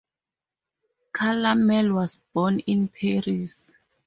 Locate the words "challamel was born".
1.15-2.57